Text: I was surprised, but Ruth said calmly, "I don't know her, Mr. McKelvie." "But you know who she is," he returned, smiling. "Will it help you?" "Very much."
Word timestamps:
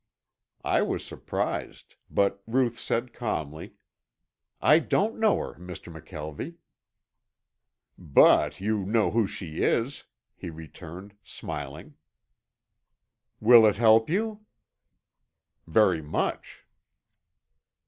I 0.65 0.81
was 0.81 1.05
surprised, 1.05 1.93
but 2.09 2.41
Ruth 2.47 2.79
said 2.79 3.13
calmly, 3.13 3.73
"I 4.59 4.79
don't 4.79 5.19
know 5.19 5.37
her, 5.37 5.53
Mr. 5.59 5.93
McKelvie." 5.93 6.55
"But 7.99 8.59
you 8.59 8.79
know 8.83 9.11
who 9.11 9.27
she 9.27 9.59
is," 9.61 10.05
he 10.35 10.49
returned, 10.49 11.13
smiling. 11.23 11.97
"Will 13.39 13.63
it 13.67 13.75
help 13.77 14.09
you?" 14.09 14.43
"Very 15.67 16.01
much." 16.01 16.65